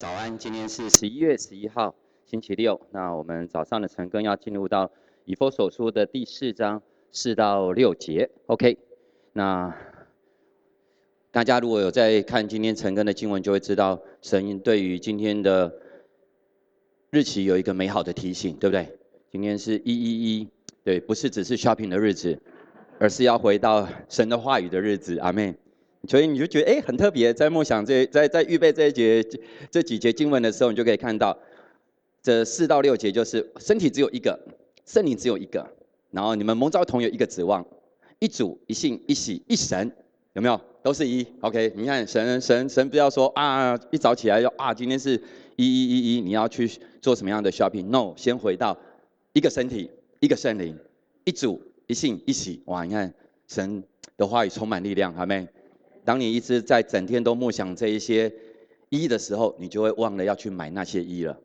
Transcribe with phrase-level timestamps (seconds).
[0.00, 1.94] 早安，今天是十一月十一号，
[2.24, 2.80] 星期六。
[2.90, 4.90] 那我们早上的晨更要进入到
[5.26, 8.30] 以佛所书的第四章四到六节。
[8.46, 8.78] OK，
[9.34, 9.76] 那
[11.30, 15.70] 大家如果有在看今天晨更的经文，就会知道神对于今天的
[17.10, 18.98] 日期有一个美好的提醒，对不对？
[19.30, 20.48] 今天是一一一，
[20.82, 22.40] 对，不是只是 shopping 的日子，
[22.98, 25.18] 而是要回到神的话语的日子。
[25.18, 25.54] 阿门。
[26.08, 27.32] 所以你就觉得哎，很特别。
[27.32, 29.22] 在梦想这在在预备这一节
[29.70, 31.36] 这几节经文的时候，你就可以看到，
[32.22, 34.38] 这四到六节就是身体只有一个，
[34.86, 35.66] 圣灵只有一个，
[36.10, 37.64] 然后你们蒙召同有一个指望，
[38.18, 39.90] 一主一信一喜一神，
[40.32, 40.60] 有没有？
[40.82, 41.26] 都是一。
[41.42, 45.22] OK，你看神神神不要说啊，一早起来要啊，今天是
[45.56, 46.66] 一一一一，你要去
[47.02, 48.78] 做什么样的 shopping？No，先回到
[49.34, 50.78] 一个身体，一个圣灵，
[51.24, 52.62] 一主一信一喜。
[52.64, 53.12] 哇，你看
[53.46, 53.84] 神
[54.16, 55.46] 的话语充满力量，好没？
[56.04, 58.32] 当你一直在整天都默想这一些
[58.88, 61.38] 一的时候，你就会忘了要去买那些一了。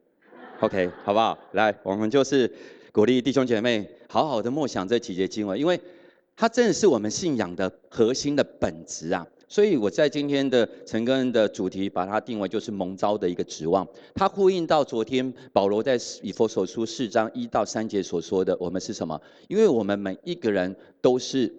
[0.61, 1.37] OK，好不好？
[1.51, 2.51] 来，我们就是
[2.91, 5.79] 鼓励弟兄姐妹好好的默想这几节经文，因为
[6.35, 9.27] 它真的是我们信仰的核心的本质啊。
[9.47, 13.87] 所以我在今天的陈根的主题，把它定为就是蒙召的一个指望。
[14.15, 19.21] 它呼应到昨天保罗在以佛所书四章一到三节所说的，我们是什么？
[19.47, 21.53] 因为我们每一个人都是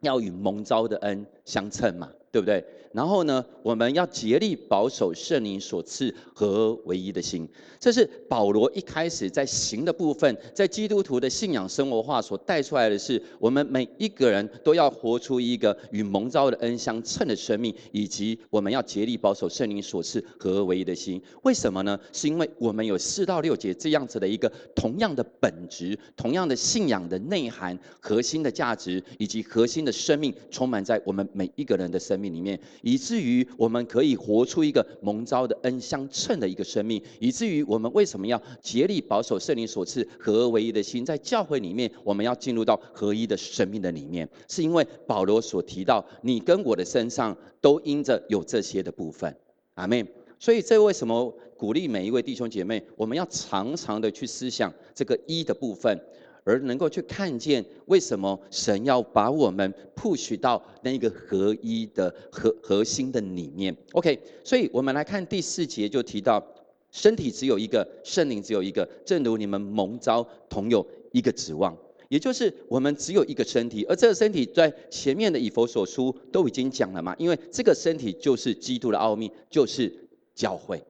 [0.00, 2.10] 要与蒙召的恩相称嘛。
[2.34, 2.64] 对不对？
[2.94, 7.46] 然后呢，我们要竭力保守圣灵所赐和唯一的心。
[7.80, 21.20] 这是保罗一开始在行的部分，在基督徒的信仰生活化所带出来的是，我们每一个人都要活出一个与蒙召的恩相称的生命，以及我们要竭力保守圣灵所赐和唯一的心。
[21.42, 21.98] 为什么呢？
[22.12, 32.58] 是因为我们有四到六节这样子的一个同样的本质、同样的信仰的内涵、核心的价值以及核心的生命，充满在我们每一个人的生命里面。
[32.84, 49.34] 以至于我们可以活出一个蒙召的恩相称的一个生命，以至于我们为什么要竭力保守圣灵所赐合而为一的心，在教会里面，我们要进入到合一的生命的里面，是因为保罗所提到，你跟我的身上都因着有这些的部分，
[49.74, 50.04] 阿妹。
[50.38, 55.98] 所以这为什么鼓励每一位弟兄姐妹，我们要常常的去思想这个一的部分。
[56.44, 66.46] 而能够去看见为什么神要把我们 push 到那个合一的核核心的里面？OK，所以我们来看第四节就提到，
[66.90, 71.74] 身体只有一个，圣灵只有一个，正如你们蒙召同有一个指望，
[72.10, 79.90] 也就是我们只有一个身体，而这个身体在前面的以佛所书都已经讲了嘛，因为这个身体就是基督的奥秘，就是
[80.34, 80.84] 教会，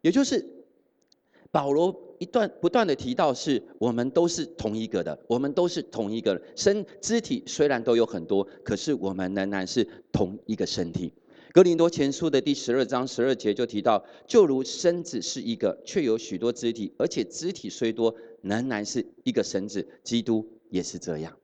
[0.00, 0.44] 也就是
[1.52, 2.02] 保罗。
[2.18, 11.12] 一段不断的提到，是我们都是同一个的，我们都是同一个身肢体，虽然都有很多，可是我们仍然是同一个身体。
[11.52, 19.86] 格林多前书的第十二章十二节就提到，就如身子是一个，却有许多肢体，而且肢体虽多，仍然是一个身子。
[20.02, 21.34] 基督也是这样。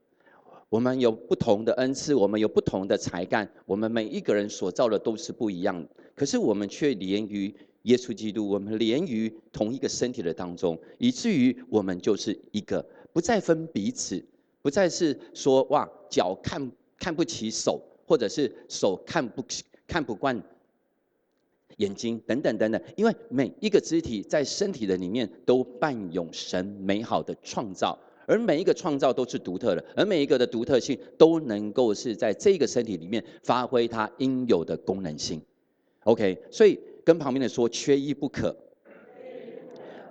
[0.69, 7.53] 我们有不同的恩赐，我们有不同的才干，我们每一个人所造的都是不一样，可是我们却连于。
[7.83, 14.23] 耶稣基督，我们连于同一个身体的当中，以至于我们就是一个，不再分彼此，
[14.61, 19.43] 不再是说哇脚看看不起手，或者是手看不
[19.85, 20.41] 看不惯
[21.75, 22.81] 眼睛等等等等。
[22.95, 35.41] 因为每一个肢体在身体的里面都伴有神美好的创造，而每一个创造都是独特的，而每一个的独特性都能够是在这个身体里面发挥它应有的功能性。
[36.05, 36.79] OK，所以。
[37.03, 38.55] 跟旁边的说，缺一不可。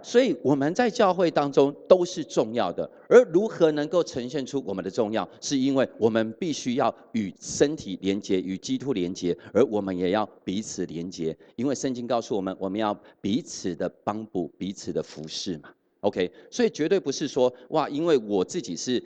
[0.04, 15.70] 所以我们在教会当中都是重要的，而如何能够呈现出我们的重要，是因为我们必须要与身体连接，与基督连接，而我们也要彼此连接，因为圣经告诉我们，我们要彼此的帮补，彼此的服侍嘛。
[16.00, 19.00] OK，所以绝对不是说哇，因为我自己是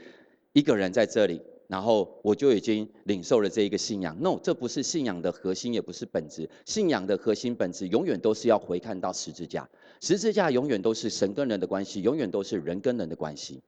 [0.54, 1.38] 一个人在这里。
[1.68, 4.16] 然后我就已经领受了这一个信仰。
[4.20, 6.48] No，这不是信仰的核心，也不是本质。
[6.64, 9.68] 信仰的核心本质永远都是要回看到十字架。
[10.00, 13.60] 十字架永远都是神跟人的关系，永远都是人跟人的关系。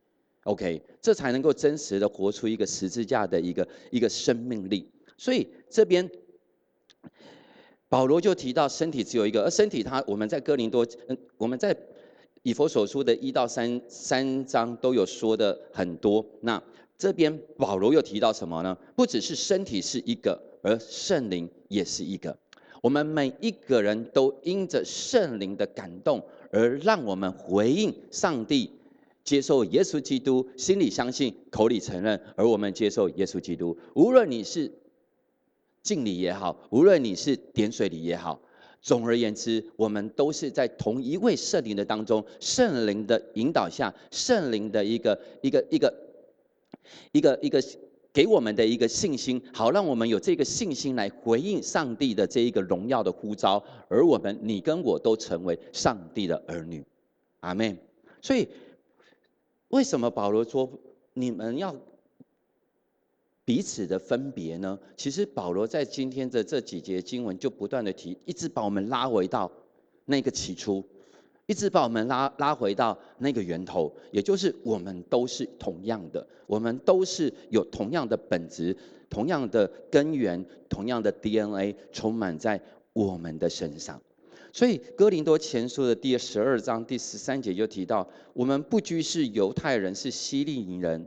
[0.45, 4.89] OK，这才能够真实的活出一个十字架的一个一个生命力。
[5.17, 6.09] 所以这边
[7.89, 11.77] 保罗就提到身体只有一个，而身体它我们在哥林多，嗯，我们在
[12.43, 16.25] 以佛所书的一到三三章都有说的很多。
[16.41, 16.63] 那
[16.99, 18.77] 这边保罗又提到什么呢？
[18.97, 22.37] 不只是身体是一个，而圣灵也是一个。
[22.83, 28.71] 我们每一个人都因着圣灵的感动，而让我们回应上帝，
[29.23, 33.79] 接受耶稣基督，心里相信，口里承认，而我们接受耶稣基督。
[33.95, 34.73] 无论你是
[35.83, 38.41] 敬礼也好，无论你是点水礼也好，
[38.81, 45.93] 总而言之，我们都是在同一位圣灵的当中，圣灵的引导下，圣灵的一个一个一个
[47.13, 47.63] 一个一个
[48.13, 56.85] 给我们的一个信心，好让我们有这个信心来回应上帝的这一个荣耀的呼召，而我们你跟我都成为上帝的儿女，
[57.41, 57.77] 阿门。
[58.23, 58.49] 所以，
[59.69, 60.71] 为什么保罗说
[61.15, 61.75] 你们要？
[63.45, 64.79] 彼此的分别呢？
[64.95, 69.51] 其实保罗在今天的这几节经文就不断的提，一直把我们拉回到
[70.05, 70.85] 那个起初，
[71.49, 78.77] 一直把我们拉拉回到那个源头，也就是我们都是同样的，我们都是有同样的本质、
[79.09, 82.61] 同样的根源、同样的 DNA 充满在
[82.93, 83.99] 我们的身上。
[84.53, 91.07] 所以哥林多前书的第十二章第十三节就提到，我们不拘是犹太人，是希利尼人。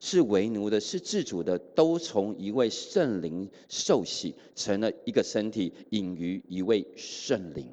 [0.00, 7.66] 是为奴的，是自主的，都从一位圣灵受洗，成了一个身体，隐于一位圣灵。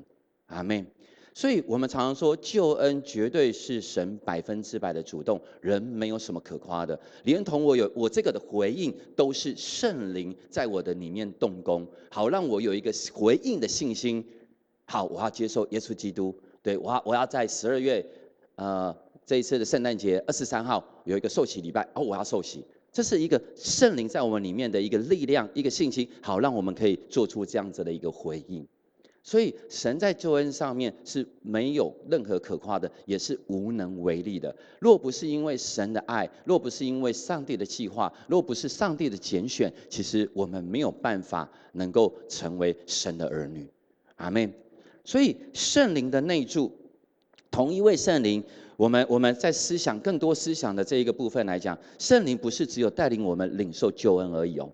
[0.48, 0.88] 阿门。
[1.36, 7.00] 所以我们常常说，救恩绝对是神百分之百的主动，人没有什么可夸的。
[7.26, 14.26] 连同我有我这个的回应，都是圣灵在我的里面动工，好让我有一个回应的信心。
[14.86, 16.34] 好，我要接受耶稣基督。
[16.64, 18.04] 对我，我要在十二月，
[18.56, 18.96] 呃。
[19.28, 28.68] 这一次的圣诞节二十三号有一个受洗礼拜，哦，我要受洗，这是一个圣灵在我们里面的一个力量，一个信心，好让我们可以做出这样子的一个回应。
[29.28, 34.56] 所以神在救恩上面是没有任何可夸的，也是无能为力的。
[34.80, 43.68] 若不是因为神的爱，若不是因为上帝的计划，若不是上帝的拣选，其实我们没有办法能够成为神的儿女。
[44.18, 44.54] 阿门。
[45.04, 46.72] 所以圣灵的内住，
[47.50, 48.44] 同一位圣灵。
[48.78, 54.70] 我们我们在思想更多思想的这一个部分来讲，圣灵不是只有带领我们领受救恩而已哦，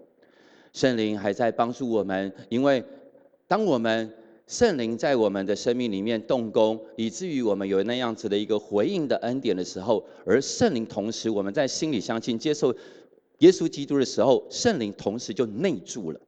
[0.74, 2.84] 圣灵还在帮助我们，因为
[3.48, 4.12] 当我们
[4.52, 12.76] 圣灵在我们的生命里面动工，以至于我们有那样子的一个回应的恩典的时候，而圣灵同时我们在心里相信接受
[13.38, 16.20] 耶稣基督的时候，圣灵同时就内住了，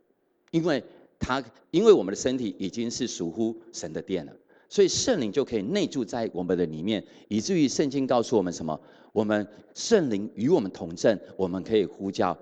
[0.51, 0.81] 因为
[1.19, 4.31] 他因为我们的身体已经是属乎神的殿了。
[4.69, 8.79] 所以圣灵就可以内住在我们的里面，以至于圣经告诉我们什么？
[9.11, 12.37] 我们圣灵与我们同证，我们可以呼叫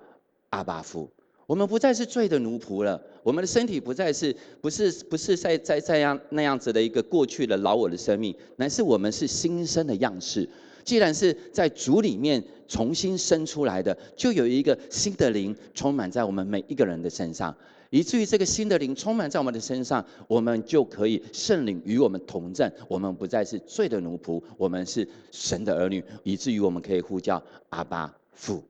[0.50, 1.10] 阿巴夫。
[1.52, 10.48] 我们不再是罪的奴仆了，我们的身体不再是不是不是在在这样那样子的一个过去的老我的生命，乃是我们是新生的样式。
[10.82, 17.54] 既然是在主里面重新生出来的，就有一个新的灵充满在我们每一个人的身上。
[17.90, 22.72] 以至于这个新的灵充满在我们的身上，我们就可以圣灵与我们同在。
[22.88, 26.02] 我们不再是罪的奴仆，我们是神的儿女。
[26.22, 28.64] 以至于我们可以呼叫阿巴父，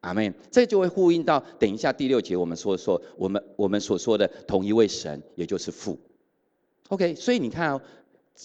[0.00, 0.34] 阿门。
[0.50, 5.98] 这就会呼应到等一下第六节我们说说我们我们所说的同一位神，也就是父。
[6.88, 7.80] OK，所以你看哦，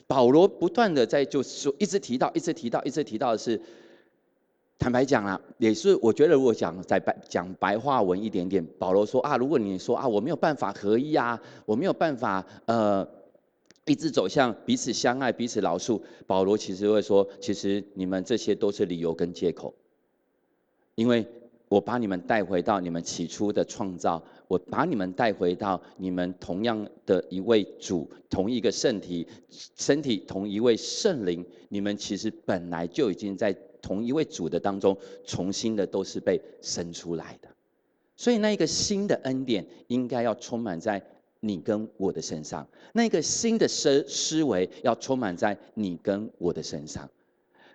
[0.08, 3.62] 保罗不断的在就是说一直提到，一直提到，一直提到的是。
[4.78, 13.08] 坦白讲啦，也是我觉得，如果讲在白讲白话文一点点，保罗说啊，如果你说啊，我没有办法合一啊，我没有办法呃，
[13.86, 19.74] 一直走向彼此相爱、彼此饶恕，保罗其实会说，其实你们这些都是理由跟借口，
[20.96, 21.26] 因为
[21.76, 33.54] 我把你们带回到你们起初的创造，我把你们带回到你们同样的一位主，同一个圣体，身体同一位圣灵，你们其实本来就已经在。
[33.82, 37.48] 同一位主的当中，重新的都是被生出来的，
[38.18, 41.00] 所以那一个新的恩典应该要充满在
[41.40, 47.08] 你跟我的身上，那个新的思思维要充满在你跟我的身上。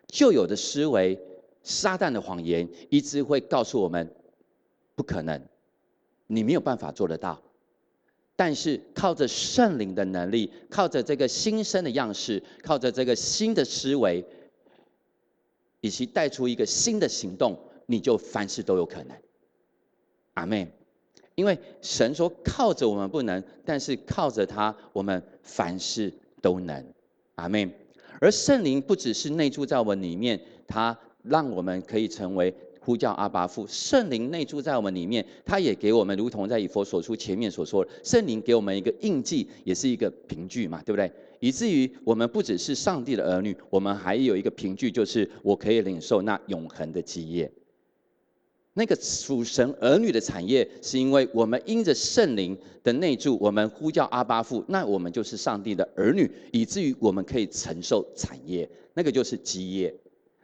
[0.09, 1.17] 旧有的思维，
[1.63, 4.15] 撒旦的谎言，一直会告诉我们
[4.95, 5.41] 不可能，
[6.27, 7.41] 你没有办法做得到。
[8.37, 14.25] 但是靠着圣灵的能力，靠着这个新生的样式，靠着这个新的思维。
[15.83, 19.17] 以及带出一个新的行动，你就凡事都有可能。
[20.35, 20.71] 阿妹，
[21.35, 26.13] 因为神说靠着我们不能，但是靠着他，我们凡事
[26.43, 26.85] 都能。
[27.37, 27.75] 阿妹，
[28.21, 30.39] 而圣灵不只是内住在我们里面，
[30.69, 33.67] 他让我们可以成为呼叫阿巴父。
[33.67, 41.11] 圣灵内住在我们里面，他也给我们，如同在以佛所书前面所说，圣灵给我们一个印记，也是一个凭据嘛，对不对？
[41.41, 47.51] 以至于我们不只是上帝的儿女，我们还有一个凭据，就是我可以领受那永恒的基业。
[48.75, 59.95] 那个属神儿女的产业，是因为我们因着圣灵的内住，我们呼叫阿巴父，那我们就是上帝的儿女，以至于我们可以承受产业，那个就是基业。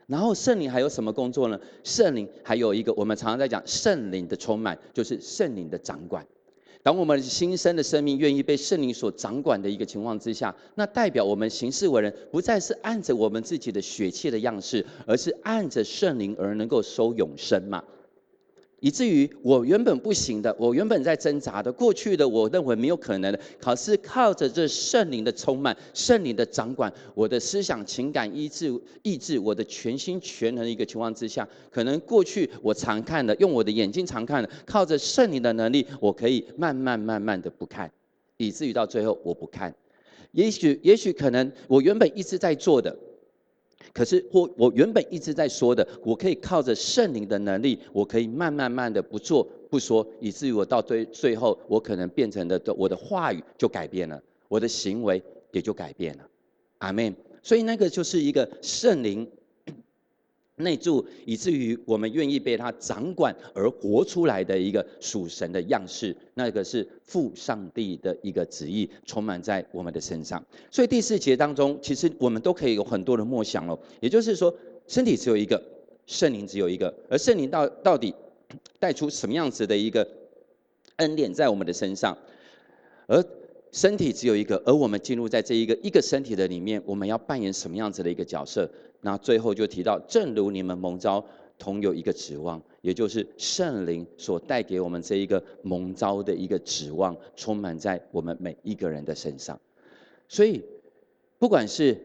[0.07, 1.59] 然后圣灵还有什么工作呢？
[1.83, 6.25] 圣灵还有一个，我们常常在讲圣灵的充满，就是圣灵的掌管。
[6.83, 17.83] 当我们新生的生命愿意被圣灵所掌管的一个情况之下，那代表我们行事为人不再是按着我们自己的血气的样式，而是按着圣灵而能够收永生嘛。
[18.80, 28.71] 以至于我原本不行的，我原本在挣扎的，过去的我认为没有可能的，可是靠着这圣灵的充满，圣灵的掌管，我的思想、情感、意志、
[29.02, 37.90] 意志，我的全心全能的一个情况之下，可能过去我常看的，用我的眼睛常看的，靠着圣灵的能力，我可以慢慢慢慢的不看，
[38.37, 39.75] 以至于到最后我不看。
[40.33, 42.95] 也许也许可能我原本一直在做的。
[43.93, 56.25] 可是，或我原本一直在说的，我可以靠着圣灵的能力，我可以慢慢慢的不做不说，以至于我到最最后，我可能变成的我的话语就改变了，我的行为也就改变了。
[56.78, 57.14] 阿门。
[57.43, 59.26] 所以那个就是一个圣灵。
[60.57, 70.43] 内住，以至于我们愿意被他掌管而活出来的一个属神的样式，那个是父上帝的一个旨意，充满在我们的身上。
[70.71, 73.79] 所以第四节当中，其实我们都可以有很多的默想哦。
[74.01, 74.55] 也就是说，
[74.87, 75.63] 身体只有一个，
[76.07, 78.15] 圣灵只有一个，而圣灵到到底
[78.79, 80.09] 带出什么样子的一个
[80.97, 82.17] 恩典在我们的身上？
[83.07, 83.23] 而
[83.76, 88.66] 身体只有一个，而我们进入在这一个一个身体的里面，我们要扮演什么样子的一个角色？
[89.02, 91.23] 那最后就提到，正如你们蒙召
[91.59, 99.61] 同有一个指望，也就是圣灵所带给我们这一个蒙召的一个指望，充满在我们每一个人的身上。
[100.26, 100.64] 所以，
[101.38, 102.00] 不管是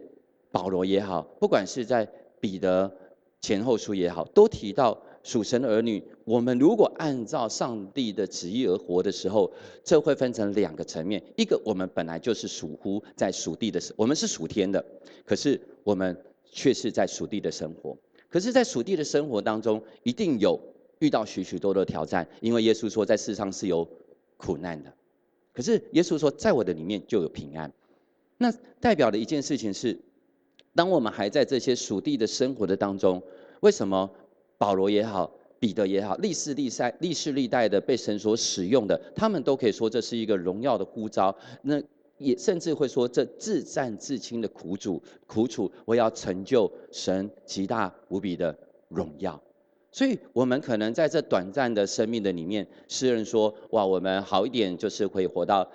[0.52, 2.06] 保罗也好，不管是在
[2.42, 2.92] 彼得
[3.40, 9.52] 前后书也好，都提到属神儿女，我们如果按照上帝的旨意而活的时候，
[9.84, 14.86] 这会分成两个层面：一个我们本来就是属乎在属地的，我们是属天的，
[15.26, 16.18] 可是我们。
[16.54, 17.98] 却是在属地的生活，
[18.30, 20.60] 可是，在属地的生活当中，一定有
[21.00, 23.88] 遇到许许多多的挑战，因为耶稣说，在世上是有
[24.36, 24.94] 苦难的。
[25.54, 27.72] 可是，耶稣说，在我的里面就有平安。
[28.38, 28.52] 那
[28.82, 29.98] 代表的一件事情是，
[30.76, 33.24] 当我们还在这些属地的生活的当中，
[33.62, 34.12] 为什么
[34.62, 35.28] 保罗也好，
[35.58, 41.36] 彼得也好，历世历代、历世历代的被神所使用的，他们都可以说这是一个荣耀的呼召。
[41.64, 41.82] 那
[42.20, 48.56] 也甚至会说，这自战自清的苦主苦楚，我要成就神极大无比的
[48.88, 49.42] 荣耀。
[49.92, 55.68] 所以，我们可能在这短暂的生命的里面，诗人说：哇，我们好一点就是可以活到，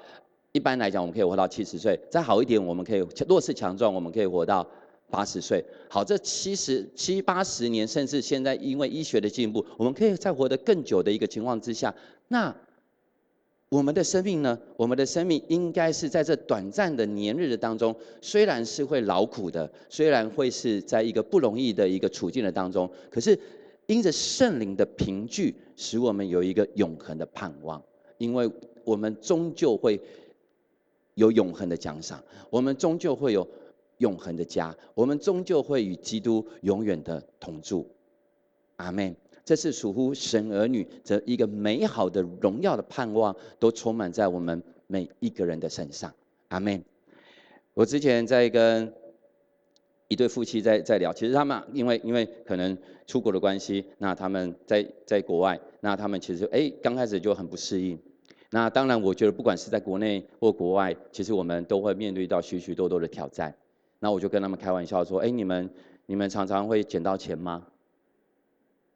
[0.53, 4.65] 一般来讲我们可以活到七十岁；再好一点，我们可以若是强壮，我们可以活到
[5.11, 5.65] 八十岁。
[5.89, 11.95] 好，这七十七八十年，甚至现在因为医学的进步，我们可以再活得更久的一个情况之下，
[12.29, 12.55] 那。
[13.69, 14.57] 我们的生命呢？
[14.77, 23.37] 我们的生命应该是在这短暂的年日的当中，虽然是会劳苦的，虽然会是在一个不容易的一个处境的当中，可是
[23.87, 27.83] 因着圣灵的凭据，使我们有一个永恒的盼望，
[28.19, 28.49] 因为
[28.85, 30.01] 我们终究会
[31.15, 33.47] 有永恒的奖赏，我们终究会有
[33.99, 37.89] 永恒的家，我们终究会与基督永远的同住。
[38.77, 39.15] 阿门。
[39.45, 46.13] 这是属乎神儿女这一个美好的荣耀的盼望，都充满在我们每一个人的身上。
[46.49, 46.83] 阿门。
[47.73, 48.93] 我之前在跟
[50.09, 52.77] 一对夫妻在在聊，其实他们因为因为可能
[53.07, 57.97] 出国的关系，那他们在在国外，那他们其实哎刚开始就很不适应。
[58.51, 63.55] 那当然，我觉得不管是在国内或国外，其实我们都会面对到许许多多的挑战。
[63.99, 65.71] 那我就跟他们开玩笑说：哎，你们
[66.07, 67.67] 你们常常会捡到钱吗？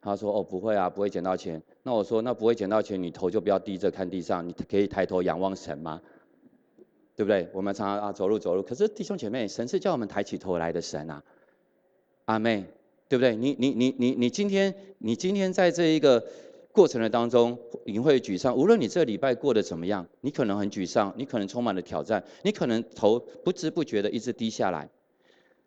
[0.01, 6.01] 他说：“哦，不会啊，不会捡到钱。”那我说：“那不会捡到钱，你头就不要低着看地上，你可以抬头仰望神吗？
[7.15, 7.47] 对不对？
[7.53, 11.23] 我们常常啊走路走路，可是弟兄姐妹，神是叫我们抬起头来的神啊，
[12.25, 12.65] 阿妹，
[13.07, 13.35] 对不对？
[13.35, 16.25] 你你你你你今天你今天在这一个
[16.71, 18.55] 过程的当中，你会沮丧。
[18.55, 24.89] 无论你这礼拜过得怎么样，你可能很沮丧，你可能充满了挑战，你可能头不知不觉的一直低下来。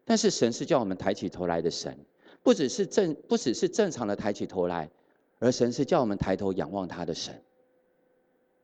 [0.04, 1.96] 但是神是叫我们抬起头来的神。”
[2.44, 4.90] 不只是正，不只是正常的抬起头来，
[5.38, 7.42] 而神是叫我们抬头仰望他的神。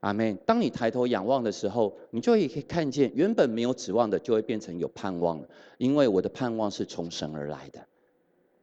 [0.01, 0.37] 阿门。
[0.45, 5.49] 当你抬头仰望的时候，你就可以看见原本没有指望的，就会变成有盼望了。
[5.79, 7.87] 因为我的盼望是从神而来的。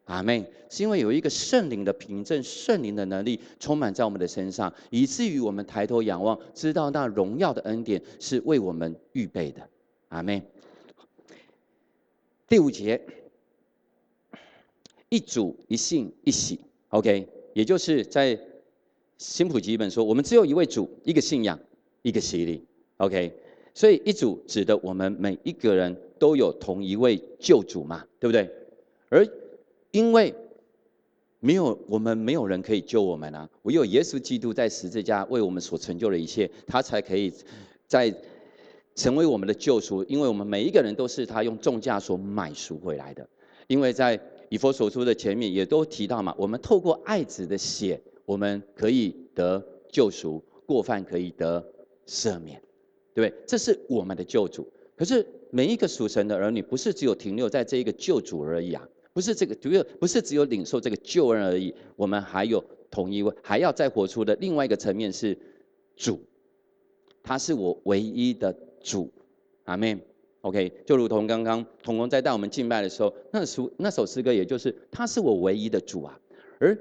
[0.09, 0.45] 阿门。
[0.69, 9.67] 是因为有一个圣灵的凭证、圣灵的能力充满在我们的身上，以至于我们抬头仰望，知道那荣耀的恩典是为我们预备的。
[10.09, 10.43] 阿门。
[12.49, 13.01] 第五节。
[15.11, 16.61] 一主一信一喜
[16.91, 18.39] ，OK，也就是在
[19.17, 21.59] 新普及本说，我们只有一位主，一个信仰，
[22.03, 22.63] 一个洗礼
[22.99, 23.33] ，OK，
[23.73, 28.51] 所以一主指的我们每一个人都有同一位救主嘛，对不对？
[29.09, 29.27] 而
[29.91, 30.35] 因为
[31.41, 33.49] 没有我们没有人可以救我们啊！
[33.63, 37.33] 唯有耶稣基督在十字架为我们所成就的一切，他才可以
[37.87, 38.13] 在
[38.95, 40.03] 成为我们的救赎。
[40.05, 43.29] 因为我们每一个人都是他用重价所买赎回来的。
[43.69, 51.65] 因为在以佛所说的前面也都提到嘛，我们透过爱子的血，我们可以得救赎，过犯可以得
[52.07, 52.61] 赦免，
[53.15, 53.43] 对不对？
[53.47, 54.67] 这是我们的救主。
[54.97, 58.89] 可是每一个属神的儿女，不是只有停留在这一个救主而已啊。
[59.13, 65.37] 不是这个，主要不是只有领受这个救恩而已，我们还有同一位，还要再活出的另外一个层面是
[65.97, 66.21] 主，
[67.23, 69.13] 他是我唯一的主，
[69.65, 70.01] 阿门。
[70.43, 76.21] OK，就如同刚刚童工在带我们敬拜的时候，那首那首诗歌，也就是他是我唯一的主啊。
[76.61, 76.79] 而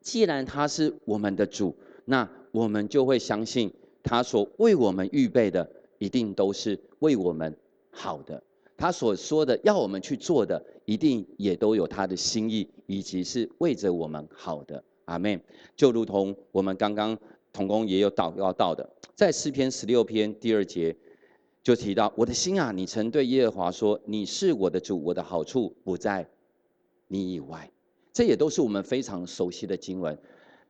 [0.00, 3.72] 既然他是我们的主，那我们就会相信
[4.04, 5.68] 他所为我们预备的，
[5.98, 7.56] 一定都是为我们
[7.90, 8.42] 好的。
[8.80, 14.82] 他所说的要我们去做的，一定也都有他的心意，以及是为着我们好的。
[15.04, 15.38] 阿门。
[15.76, 17.18] 就如同我们刚刚
[17.52, 20.96] 同工也有祷告到的，在诗篇十六篇第二节
[21.62, 26.26] 就提到：“我的心啊，你曾对耶和华说，你是我的主，我的好处不在
[27.06, 27.70] 你以外。”
[28.14, 30.18] 这也都是我们非常熟悉的经文。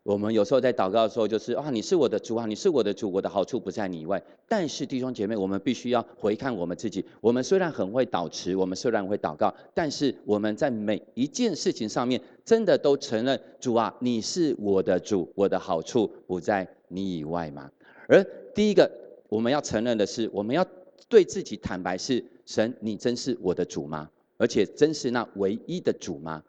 [0.03, 4.23] 我们有时候在祷告的时候，就是啊，你是我的主啊，你是我的主，我的好处不在你以外。
[4.49, 7.05] 但是弟兄姐妹，我们必须要回看我们自己。
[7.21, 17.71] 我们虽然很会祷词，我们虽然会祷告，但是我们在每一件事情上面，真的都承认主啊，你是我的主，我的好处不在你以外吗？
[18.09, 18.91] 而第一个
[19.29, 20.67] 我们要承认的是，我们要
[21.11, 24.11] 对自己坦白：是神，你真是我的主吗？
[24.39, 26.43] 而且真是那唯一的主吗？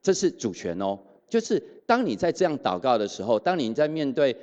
[0.00, 0.98] 这是主权哦。
[1.28, 4.36] 就是当你在这样祷告的时候，当你在面对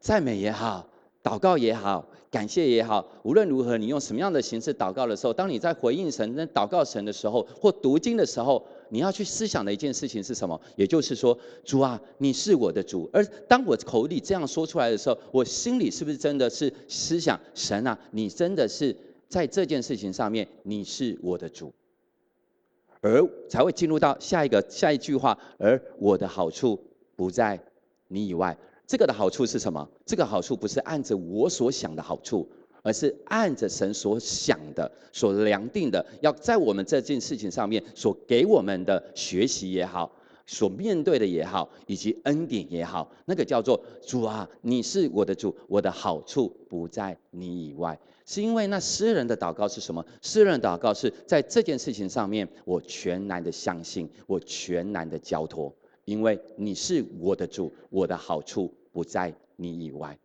[0.00, 0.88] 赞美也好、
[1.22, 10.60] 祷告也好、感谢也好，无论如何，你用什么样的形式祷告的时候，当你在回应神、在祷告神的时候，或读经的时候，你要去思想的一件事情是什么？
[10.76, 13.08] 也就是说，主啊，你是我的主。
[13.12, 17.98] 而当我口里这样说出来的时候，我心里是不是真的是思想神啊？
[18.10, 18.94] 你真的是
[19.28, 21.72] 在这件事情上面，你是我的主。
[23.04, 26.80] 而才会进入到下一个下一句话，而我的好处
[27.14, 27.60] 不在
[28.08, 28.56] 你以外。
[28.86, 29.86] 这个的好处是什么？
[30.06, 32.48] 这个好处不是按着我所想的好处，
[32.82, 40.10] 而是按着神所想的、所量定的，要在我们这件事情上面所给我们的学习也好，
[40.46, 47.98] 所面对的也好，以及恩典也好，那个叫做主啊，你是我的主，我的好处不在你以外。
[48.26, 50.04] 是因为那诗人的祷告是什么？
[50.22, 55.74] 诗人祷告是在这件事情上面，我全然的相信，我全然的交托，
[56.06, 60.18] 因为你是我的主，我的好处不在你以外。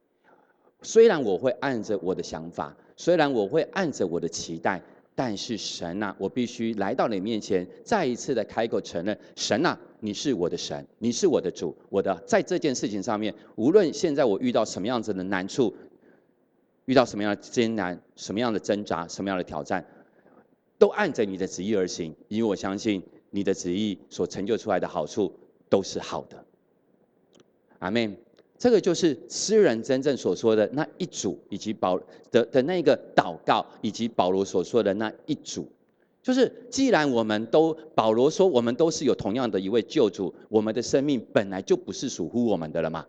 [0.82, 4.82] 虽然我会按着我的想法，虽然我会按着我的期待，
[5.14, 15.76] 但是神呐，我必须来到你面前，再一次的开口承认：神呐，你是我的神，你是我的主，我的在这件事情上面，无论现在我遇到什么样子的难处。
[16.90, 19.86] 遇到什么样的艰难、什么样的挣扎、什么样的挑战，
[20.80, 25.32] 都按着你的旨意而行，因为我相信你的旨意所成就出来的好处
[25.70, 26.44] 都是好的。
[27.78, 28.18] 阿门。
[28.58, 35.72] 这个就是诗人真正所说的那一组，以及保的的那个祷告，以及保罗所说的那一组，
[36.24, 43.06] 就是既然我们都保罗说我们都是有同样的一位救主，我们的生命本来就不是属乎我们的了嘛。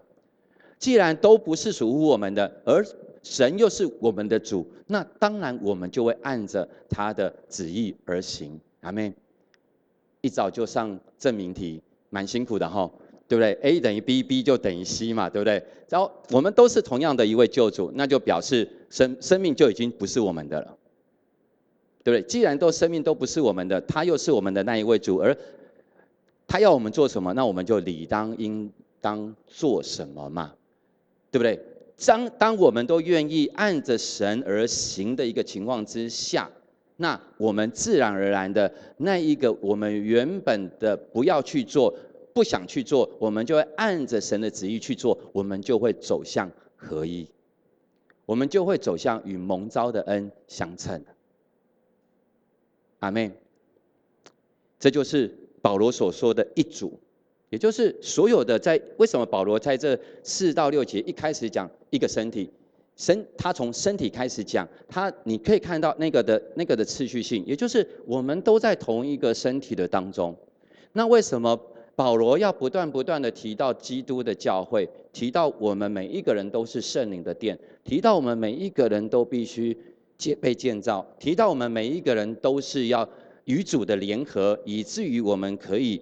[0.78, 2.86] 既然都不是属乎我们的，而
[3.22, 8.59] 神又是我们的主，那当然我们就会按着他的旨意而行。
[8.80, 9.12] 阿妹，
[10.22, 12.90] 一早就上证明题，蛮辛苦的哈，
[13.28, 15.62] 对不对？A 等于 B，B 就等于 C 嘛，对不对？
[15.90, 20.76] 然后我们都是同样的一位救主，那就表示生生命就已经不是我们的了，
[22.02, 22.22] 对不对？
[22.26, 25.37] 既然都生命都不是我们的，他又是我们的那一位主，而
[26.46, 30.54] 他要我们做什么，那我们就理当应当做什么嘛，
[31.30, 31.62] 对不对？
[32.06, 36.50] 当当我们都愿意按着神而行的一个情况之下，
[36.96, 41.94] 那我们自然而然的那一个我们原本的不要去做、
[42.34, 47.28] 不想去做，我们就会按着神的旨意去做，我们就会走向合一，
[48.26, 51.04] 我们就会走向与蒙召的恩相称。
[52.98, 53.30] 阿妹，
[54.78, 55.32] 这就是
[55.62, 56.98] 保罗所说的一组。
[57.50, 62.48] 也就是所有的在为什么保罗在这四到六节一开始讲一个身体，
[62.96, 70.34] 身他从身体开始讲，他你可以看到那个的那个的次序性，也就是我们都在同一个身体的当中。
[70.92, 71.60] 那为什么
[71.96, 79.76] 保罗要不断不断的提到基督的教会，提到我们每一个人都是圣灵的殿，提到我们每一个人都必须
[80.16, 83.08] 建被建造，提到我们每一个人都是要
[83.46, 86.00] 与主的联合，以至于我们可以。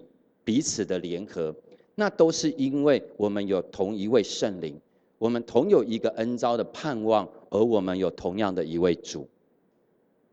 [0.49, 1.55] 彼此的联合，
[1.93, 4.81] 那都是因为我们有同一位圣灵，
[5.19, 9.27] 我们同有一个恩召的盼望，而我们有同样的一位主。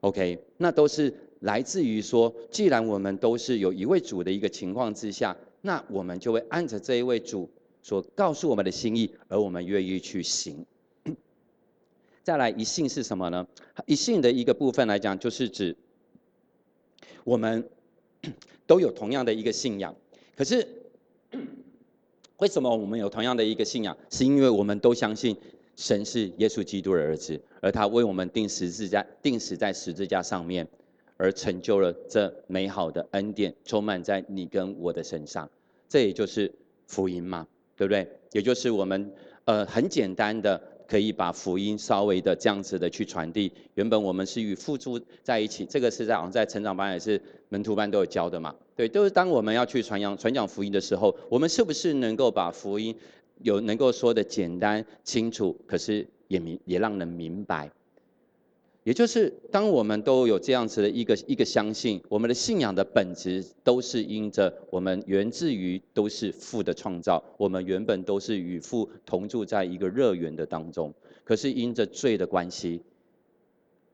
[0.01, 7.51] OK，那都是来自于说，既然我们都是有一位主的一个情况之下，那我们就会按着这一位主
[7.83, 10.65] 所告诉我们的心意，而我们愿意去行。
[12.25, 13.47] 再来一信是什么呢？
[13.85, 15.77] 一信的一个部分来讲，就是指
[17.23, 17.69] 我们
[18.67, 19.95] 都有同样的一个信仰。
[20.37, 20.67] 可是
[22.39, 23.97] 为什么我们有同样的一个信仰？
[24.11, 25.35] 是因为我们都相信
[25.75, 30.69] 神是耶稣基督的儿子，而他为我们钉十字架，钉死在十字架上面，
[31.17, 35.49] 而成就了这美好的恩典，充满在你跟我的身上。
[35.89, 36.53] 这也就是
[36.87, 38.07] 福音嘛，对不对？
[38.33, 39.11] 也就是我们
[39.47, 40.76] 呃很简单的。
[40.87, 43.53] 可以把福音稍微的这样子的去传递。
[43.75, 48.55] 原本我们是与付出在一起，这个是在好像在成长班也是门徒班都有教的嘛。
[48.75, 52.95] 对，都是当我们要去传扬传讲福音的时候，我们是不是能够把福音
[53.43, 57.71] 有能够说的简单清楚，可是也明也让人明白。
[58.87, 70.95] 也就是当我们都有这样子的一个一个相信，我们的信仰的本质都是因着我们源自于都是父的创造，我们原本都是与父同住在一个乐园的当中，
[71.25, 72.81] 可是因着罪的关系，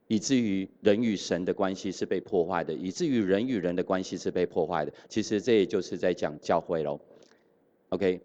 [0.09, 4.92] 以至于人与神的关系是被破坏的，以至于人与人的关系是被破坏的。
[5.09, 7.00] 其实这也就是在讲教会喽
[7.88, 8.20] ，OK，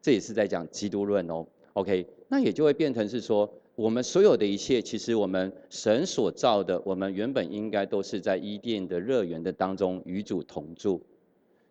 [0.00, 3.52] 这也是在讲基督论哦，OK，那也就会变成是说。
[3.76, 11.02] 我们所有的一切，其实我们神所造的，我们原本应该都是在伊甸的乐园的当中与主同住，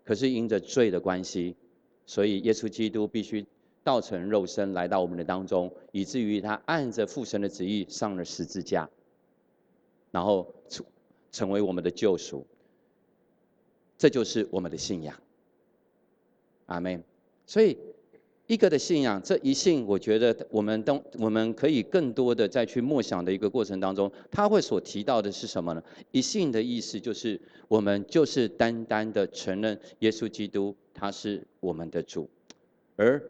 [0.03, 1.55] 可是因着罪的关系，
[2.05, 3.45] 所以耶稣基督必须
[3.85, 8.89] 道成肉身来到我们的当中，以至于他按着父神的旨意上了十字架，
[10.11, 10.85] 然后成
[11.31, 12.45] 成为我们的救赎。
[13.97, 15.17] 这就是我们的信仰。
[16.65, 17.01] 阿门。
[17.45, 17.77] 所以。
[18.47, 25.81] 一个的信仰，这一信，我觉得我们都我们可以更多的再去默想的一个过程当中，他会所提到的是什么呢？
[26.11, 32.29] 一信的意思就是我们就是单单的承认耶稣基督他是我们的主，
[32.97, 33.23] 而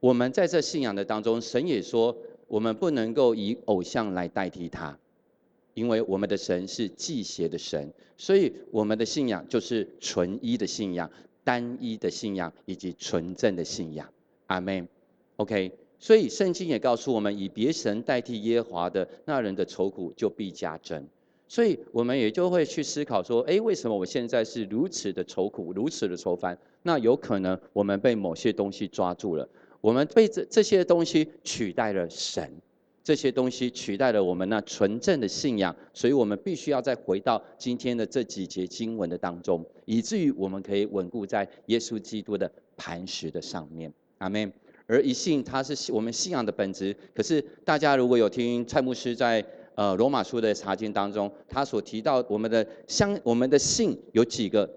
[0.00, 2.16] 我们在这信仰的当中，神也说
[2.48, 4.98] 我们不能够以偶像来代替他，
[5.74, 11.10] 因为我们的神是祭邪的神，所以我们的信仰就是纯一的信仰、
[11.44, 14.08] 单一的信仰以及纯正的信仰。
[14.46, 14.86] 阿门
[15.36, 21.06] ，OK，所以圣经也告诉我们，以别神代替耶华的那人的愁苦就必加增。
[21.46, 26.58] 所以我们也就会去思考说，哎，为什么我现在是如此的愁苦，如此的愁烦？
[26.82, 29.48] 那有可能我们被某些东西抓住了，
[29.80, 32.50] 我们被这这些东西取代了神，
[33.04, 43.92] 这些东西取代了我们那纯正的信仰，所以我们必须要再回到今天的这几节经文的当中，以至于我们可以稳固在耶稣基督的磐石的上面。
[44.24, 44.50] 阿门。
[44.86, 46.94] 而一信，它是我们信仰的本质。
[47.14, 54.68] 可是大家如果有听蔡牧师在呃罗马书的查经当中，他所提到我们的相，我们的信有几个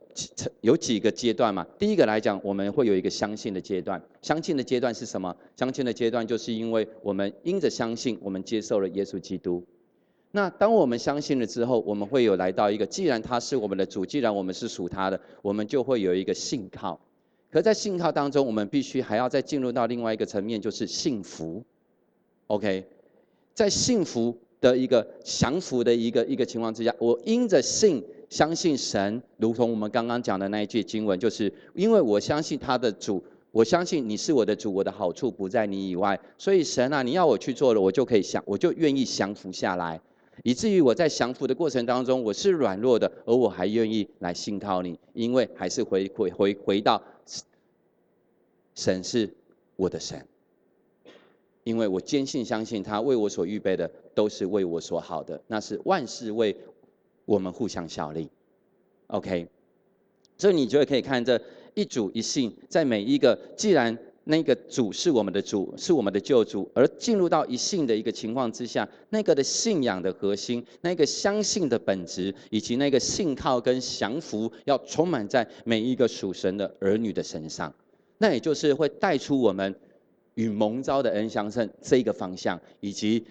[0.61, 1.65] 有几个阶段嘛？
[1.77, 4.01] 第一个来讲，我们会有一个相信的阶段。
[4.21, 5.35] 相信的阶段是什么？
[5.57, 9.63] 相信的阶段就是因为我们因着相信，我们接受了耶稣基督。
[10.31, 16.97] 那当我们相信了之后，我们会有来到一个，既然他是我们的主，既然我们是属他的，我们就会有一个信靠。
[17.49, 21.63] 可在信号当中，我们必须还要再进入到另外一个层面，就是幸福。
[22.47, 22.85] OK，
[23.53, 40.01] 在幸福的一个降服的一个一个情况之下，我因着信相信神，如同我们刚刚讲的那一句经文，就是因为我相信他的主，我相信你是我的主，我的好处不在你以外，所以神啊，你要我去做了，我就可以降，我就愿意降服下来，
[40.43, 47.01] 以至于我在降服的过程当中，我是软弱的，而我还愿意来信靠你，因为还是回回回回到。
[48.77, 49.27] 神是
[49.75, 50.23] 我的神，
[51.63, 56.55] 因为我坚信相信他为我所预备的都是为我所好的，那是万事为
[57.25, 58.29] 我们互相效力。
[59.07, 59.47] OK，
[60.37, 61.41] 所以你就可以看这
[61.73, 77.73] 一主一信，在每一个既然那个主是我们的主，是我们的救主，而进入到一信的一个情况之下，那个的信仰的核心，那个相信的本质，以及那个信靠跟降服，要充满在每一个属神的儿女的身上。
[78.19, 79.75] 那也就是会带出我们
[80.33, 83.23] 与蒙召的恩相称这一个方向，以及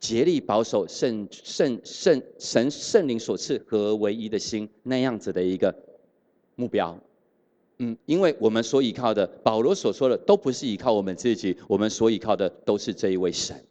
[0.00, 5.74] 竭力保守圣圣圣神圣灵所赐和唯一的心那样子的一个
[6.56, 6.98] 目标。
[7.78, 13.64] 嗯，因为我们所依靠的，保罗所说的都不是依靠我们自己，我们所依靠的都是这一位神。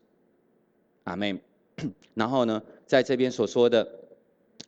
[1.03, 1.37] 阿妹，
[2.15, 3.87] 然后呢，在这边所说的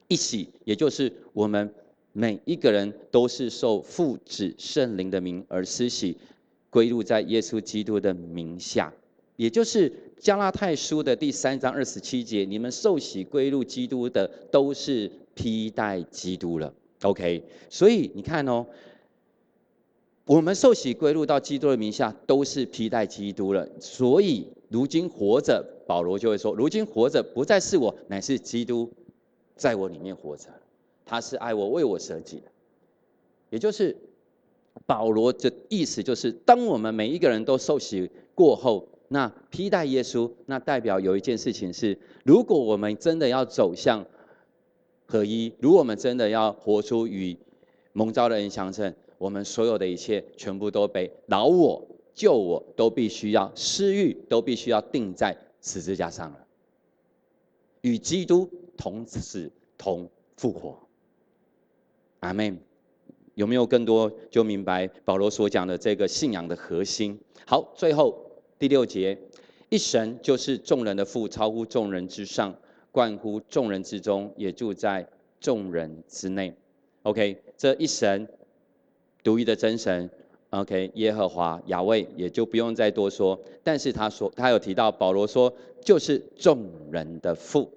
[0.07, 1.73] 一起，也就是我们。
[2.19, 6.17] 每一个人都是受父子圣灵的名而施洗，
[6.71, 8.91] 归入在耶稣基督的名下，
[9.36, 16.73] 也就是加拉太书的第三章二十七节，你们受洗归入基督的，都是披戴基督了。
[17.03, 18.65] OK，所以你看哦，
[20.25, 23.69] 我们受洗归入到基督的名下，都是披戴基督了。
[23.80, 28.91] 所以如今活着，保罗就会说：如今活着不再是我，乃是基督
[29.56, 30.49] 在我里面活着。
[31.08, 32.52] 他是爱我，为我舍己的。
[33.50, 33.96] 也就是
[34.86, 44.06] 保罗的意思，就是当我们每一个人都受洗过后，那披戴耶稣，那代表有一件事情是：如果我们真的要走向。
[45.10, 47.38] 合一，如果我们真的要活出与
[47.93, 51.82] 蒙召的人相称，我们所有的一切全部都被老我、
[52.13, 56.46] 救我都必须要私欲，都必须要定在十字架上了。
[57.80, 60.78] 与基督同死同复活。
[62.27, 62.59] 阿门。
[63.35, 67.19] 有没有更多就明白保罗所讲的这个信仰的核心？
[67.45, 69.17] 好，最后第六节，
[69.69, 72.55] 一神就是众人的父，超乎众人之上。
[72.89, 75.07] 贯乎众人之中，也住在
[75.39, 76.51] 众人之内。
[77.03, 78.27] OK，这一神
[79.23, 80.09] 独一的真神
[80.49, 83.39] ，OK，耶和华雅卫也就不用再多说。
[83.63, 87.71] 但是他说，他有提到保罗说，就是众人的父。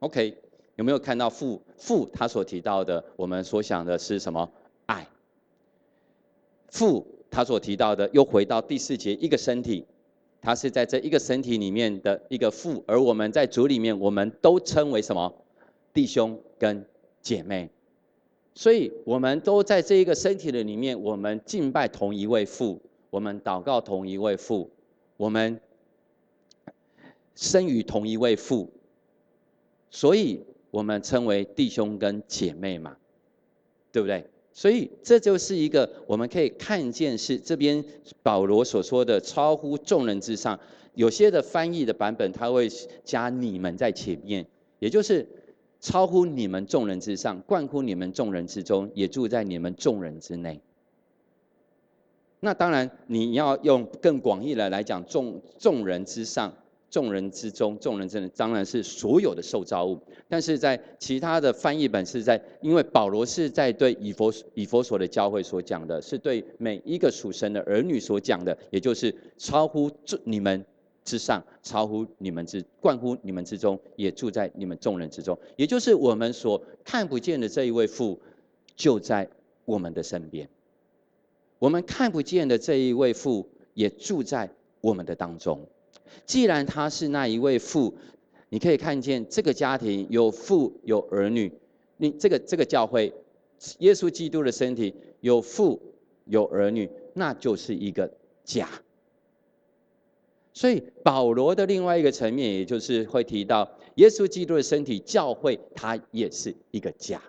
[0.00, 0.36] OK，
[0.76, 3.04] 有没有看到父父他所提到的？
[3.16, 4.50] 我们所想的是什么？
[4.86, 5.06] 爱。
[6.68, 9.84] 父他所提到的，又回到第四节，一个身体。
[10.42, 15.34] 他是在这一个身体里面的一个父，而我们在主里面，我们都称为什么？
[15.92, 16.86] 弟兄跟
[17.20, 17.68] 姐妹。
[18.54, 24.70] 所以，我们都在这一个身体的里面，我们敬拜同一位父，我们祷告同一位父，
[25.16, 25.60] 我们
[27.34, 28.70] 生于同一位父，
[29.90, 30.44] 所以
[30.76, 32.98] 我们称为弟兄跟姐妹嘛，
[33.90, 34.26] 对不对？
[34.52, 37.82] 所以这就是一个我们可以看见是这边
[38.22, 40.60] 保罗所说的超乎众人之上。
[40.94, 42.68] 有些的翻译的版本他会
[43.04, 44.46] 加你们在前面，
[44.78, 45.26] 也就是
[45.80, 50.60] 超乎你们众人之上，贯乎你们众人之中，也住在你们众人之内。
[52.40, 56.52] 那当然你要用更广义的来讲，众众人之上。
[56.90, 60.00] 众人之中，众人之中，当然是所有的受造物。
[60.28, 69.90] 但是在其他的翻译本是在，因为保罗是在对以佛以佛所的教会所讲的，是对每一个属神的儿女所讲的，也就是超乎
[70.24, 70.64] 你们
[71.04, 75.38] 之上，超乎你们之，冠乎你们之中，也住在你们众人之中。
[75.56, 78.20] 也就是我们所看不见的这一位父，
[78.74, 79.28] 就在
[79.64, 80.48] 我们的身边。
[81.58, 85.66] 我们看不见的这一位父，也住在我们的当中。
[86.24, 87.94] 既然他是那一位父，
[88.48, 91.52] 你可以看见这个家庭有父有儿女，
[91.96, 93.12] 你这个这个教会，
[93.78, 95.80] 耶稣基督的身体有父
[96.24, 98.10] 有儿女，那就是一个
[98.44, 98.68] 家。
[100.52, 107.20] 所以保罗的另外一个层面，也就是会提到耶稣基督的身体教会，它也是一个家。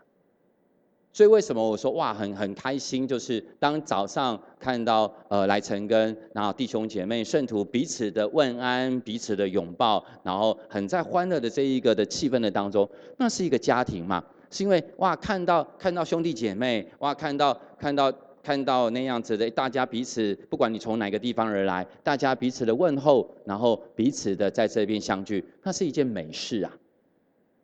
[1.17, 3.07] 所以为什么我说哇很很开心？
[3.07, 14.23] 就是当早上看到呃来成根，然后弟兄姐妹圣徒彼此的问安，彼此的拥抱，然后很在欢乐的这一个的气氛的当中，那是一个家庭嘛？
[14.51, 26.71] 是因为哇看到看到兄弟姐妹，哇看到看到看到那样子的大家彼此，不管你从哪个地方而来，大家彼此的问候，然后彼此的在这边相聚，那是一件美事啊。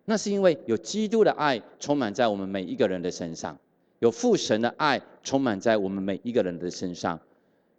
[0.05, 3.57] 那是因为有基督的爱充满在我们每一个人的身上，
[3.99, 7.19] 有父神的爱充满在我们每一个人的身上，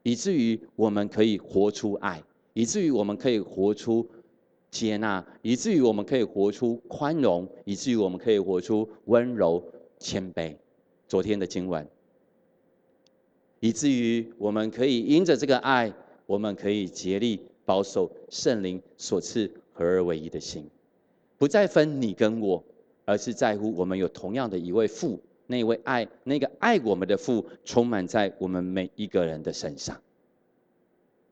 [0.03, 2.23] 以至于我们可以活出爱，
[2.55, 4.09] 以至于我们可以活出
[4.71, 9.63] 接纳，以至于我们可以活出宽容，以至于我们可以活出温柔
[9.99, 10.57] 谦卑。
[11.07, 11.87] 昨天的经文，
[13.61, 15.93] 以至于我们可以因着这个爱，
[16.25, 20.67] 我们可以竭力保守圣灵所赐合而为一的心。
[21.45, 22.65] 不再分你跟我，
[23.05, 30.01] 而是在乎我们有同样的一位父，那位爱那个爱我们的父，充满在我们每一个人的身上。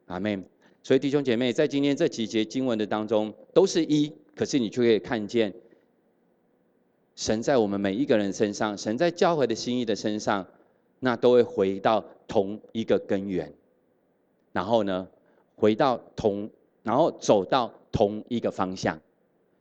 [0.08, 0.44] 阿门。
[0.82, 5.54] 所以弟兄姐妹，在今天这几节经文的当中，都是一，可是你却可以看见，
[7.16, 10.46] 神在我们每一个人身上，神在教会的心意的身上，
[11.00, 13.50] 那都会回到同一个根源，
[14.52, 15.08] 然后呢，
[15.56, 16.50] 回到同，
[16.82, 19.00] 然后走到同一个方向。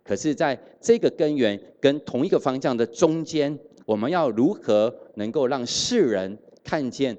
[0.03, 7.17] 可是，在这个根源跟同一个方向的中间，我们要如何能够让世人看见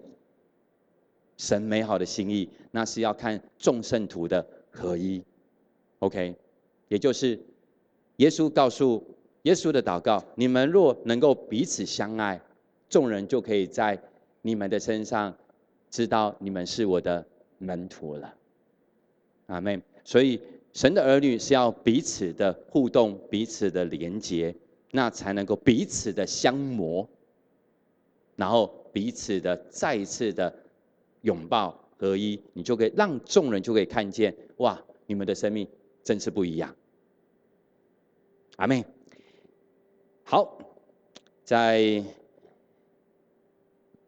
[1.37, 2.49] 神美好的心意？
[2.73, 5.23] 那是要看众圣徒的合一。
[6.01, 6.35] OK，
[6.89, 7.39] 也就是
[8.17, 9.03] 耶稣告诉
[9.43, 12.41] 耶稣的祷告：你们若能够彼此相爱，
[12.89, 14.01] 众人就可以在
[14.43, 15.35] 你们的身上
[15.89, 17.25] 知道你们是我的
[17.59, 18.35] 门徒了。
[19.47, 19.81] 阿门。
[20.05, 20.41] 所以
[20.73, 24.55] 神的儿女是要彼此的互动，彼此的连结，
[24.91, 27.09] 那才能够彼此的相磨，
[28.37, 30.55] 然后彼此的再一次的
[31.21, 35.69] 拥抱合一，你就可以让众人就可以看见，哇，你们的生命
[36.03, 36.75] 真是不一样。
[38.57, 38.85] 阿妹，
[40.25, 40.59] 好，
[41.45, 42.03] 在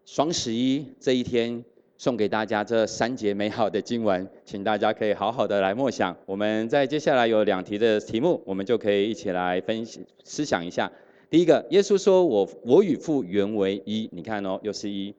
[0.07, 1.64] 双十一这一天，
[2.05, 6.14] 送给大家这三节美好的经文，请大家可以好好的来默想。
[6.27, 10.93] 我们在接下来有两题的题目，我们就可以一起来分析思想一下。
[11.31, 15.14] 第一个，耶稣说我我与父原为一，你看哦，又是一。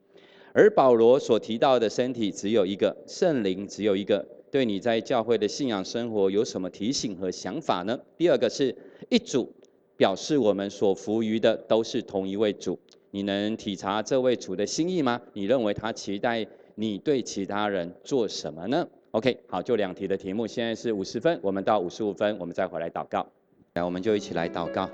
[0.54, 8.00] 而保罗所提到的身体只有一个，圣灵只有一个，对你在教会的信仰生活有什么提醒和想法呢？
[8.16, 8.76] 第二个是。
[9.10, 9.52] 一主
[9.98, 12.78] 表示我们所服于的都是同一位主，
[13.10, 15.20] 你能体察这位主的心意吗？
[15.34, 16.46] 你认为他期待
[16.76, 23.26] 你对其他人做什么呢？OK，好，就两题的题目，现在是五十分，我们到五十五分，我们再回来祷告。
[23.74, 24.90] 来，我们就一起来祷告。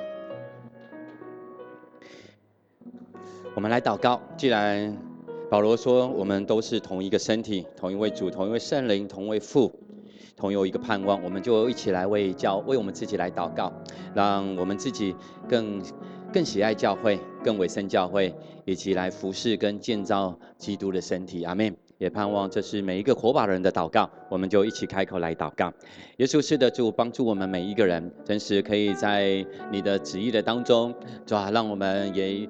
[3.56, 4.96] 我们来祷告，既然
[5.50, 9.72] 保罗说我们都是同一个身体，同一位主，同一位圣灵，同一位父。
[10.38, 13.72] 同有一个盼望，我们就一起来为教为我们自己来祷告，
[14.16, 15.16] 让我们自己
[15.48, 15.80] 更
[16.34, 18.34] 更喜爱教会，更委身教会，
[18.66, 21.44] 以及来服侍跟建造基督的身体。
[21.44, 21.76] 阿门。
[21.98, 25.72] 也盼望这是每一个活宝人的祷告，我们就一起开口来祷告。
[26.18, 30.92] 耶稣是的主，帮助我们每一个人，真实可以在你的旨意的当中，
[31.28, 32.50] 主啊，让我们也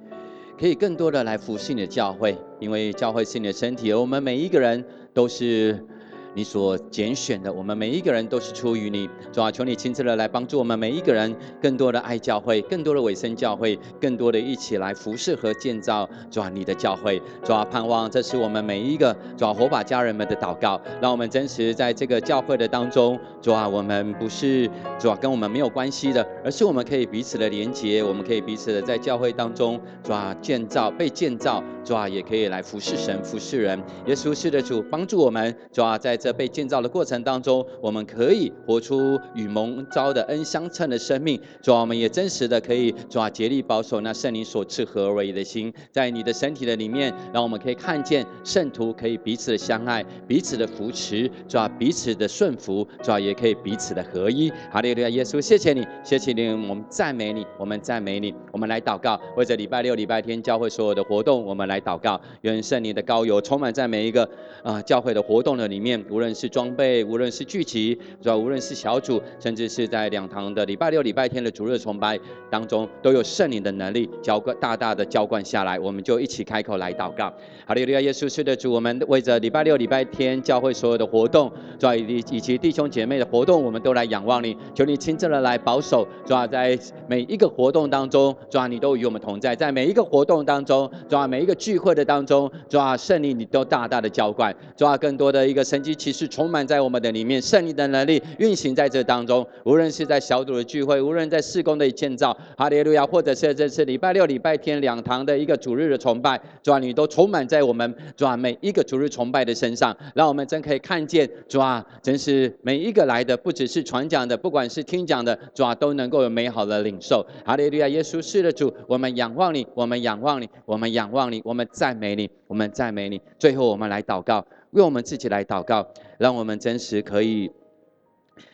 [0.58, 5.86] 可以更多的来服侍你的教会，因为教会是你的身体，而我们每一个人都是。
[6.34, 36.21] 你所拣选的，我们每一个人都是出于你，主啊，求你亲自的来帮助我们每一个人，更多的爱教会，更多的委身教会，更多的一起来服侍和建造，主啊，你的教会，主啊，盼望这是我们每一个主啊火把家人们的祷告，让我们真实在这个教会的当中，主啊，我们不是主啊跟我们没有关系的，而是我们可以彼此的连结，我们可以彼此的在教会当中，主啊建造被建造，主啊也可以来服侍神服侍人，耶稣是的主帮助我们，主啊在。
[36.22, 41.42] 在被建造的过程当中，我们可以活出与蒙召的恩相称的生命。
[41.64, 54.52] 主啊，我们也真实的可以主啊竭力保守那圣灵所赐合而为的心，在你的身体的里面，让我们可以看见圣徒可以彼此的相爱，彼此的扶持，主啊彼此的顺服，主啊也可以彼此的合一。
[54.72, 64.30] 哈利路亚，耶稣，谢谢你，谢谢你，我们赞美你，我们赞美你，我们来祷告，为着礼拜六、礼拜天教会所有的活动，我们来祷告，愿圣灵的高油充满在每一个
[64.62, 66.04] 啊教会的活动的里面。
[66.12, 68.36] 无论是装备，无论是聚集，是吧？
[68.36, 72.20] 无论是小组，甚至是在两堂的礼拜六、礼拜天的主日崇拜
[72.50, 75.80] 当中，都有圣灵的能力浇灌，大大的浇灌下来。
[75.80, 77.32] 我们就一起开口来祷告。
[77.66, 95.96] 哈利路亚，耶稣是的主，我们为着礼拜六、礼拜天教会所有的活动，主啊，以以及弟兄姐妹的活动，我们都来仰望你，求你亲自的来保守，主啊，在每一个活动当中，主啊，你都与我们同在，在每一个活动当中，主啊，每一个聚会的当中，主啊，圣灵你都大大的浇灌，主啊，更多的一个神迹。
[96.02, 99.48] 其实充满在我们的里面，圣灵的能力运行在这当中。
[99.66, 117.24] 无论是在小组的聚会，无论在施工的建造，哈利路亚，或者是这次礼拜六、礼拜天两堂的一个主日的崇拜，主啊，你都充满在我们主啊每一个主日崇拜的身上，让我们真可以看见主啊，真是每一个来的，不只是传讲的，不管是听讲的，主啊都能够有美好的领受。
[117.46, 123.22] 哈利路亚，耶稣是的主，我们仰望你，我们仰望你，我们仰望你，我们赞美你，我们赞美你。
[123.38, 124.44] 最后，我们来祷告。
[124.72, 125.86] 为我们自己来祷告，
[126.18, 127.52] 让我们真实可以，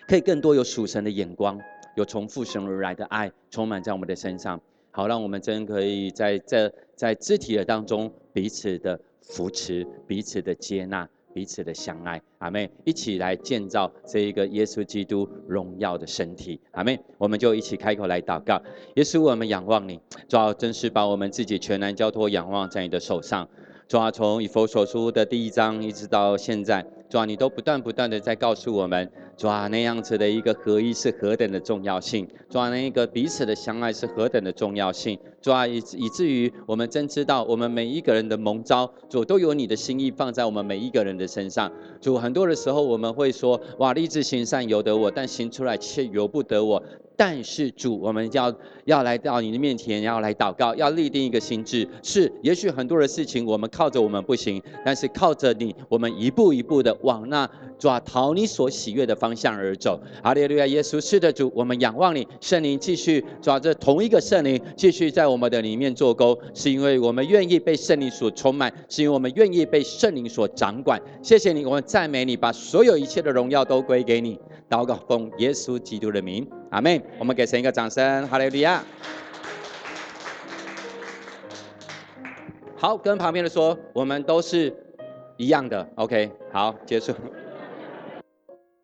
[0.08, 1.60] 可以更多有属神的眼光，
[1.96, 12.20] 有从父神而来的爱充满在我们的身上，好让我们真可以在这在肢体的当中彼此的扶持，彼此的接纳，彼此的相爱。
[12.40, 16.60] 阿妹，一起来建造这一个耶稣基督荣耀的身体。
[16.72, 18.60] 阿妹，我们就一起开口来祷告。
[18.96, 23.48] 耶稣，我们仰望你，主要真是把我们自己全然交托仰望在你的手上。
[23.88, 41.72] 主啊，从以佛所书的第一章一直到现在，主啊，你都不断不断的在告诉我们，主啊，那样子的一个合一是何等的重要性，主啊，那一个彼此的相爱是何等的重要性，主啊，以以至于我们真知道，我们每一个人的蒙召，主都有你的心意放在我们每一个人的身上。
[42.02, 46.84] 主，很多的时候我们会说，哇，立志行善由得我，但行出来却由不得我。
[47.20, 48.54] 但是主，我们要
[48.86, 51.88] 要来到你的面前，要来祷告，要立定一个心志。
[52.04, 60.00] 是，也许很多的事情我们靠着我们不行，但是靠着你，我们一步一步的往那抓讨你所喜悦的方向而走。
[60.24, 71.02] 哈利路亚，耶稣是的主，我们仰望你，圣灵继续抓着同一个圣灵，继续在我们的里面做工，是因为我们愿意被圣灵所充满，是因为我们愿意被圣灵所掌管。
[71.22, 74.40] 谢谢你，我们赞美你，把所有一切的荣耀都归给你。
[74.70, 77.02] 祷告奉耶稣基督的名，阿门。
[77.20, 78.84] 我们给神一个掌声，哈利路亚。
[82.76, 84.76] 好，跟旁边的说，我们都是
[85.38, 85.88] 一样的。
[85.96, 87.14] OK，好，结束。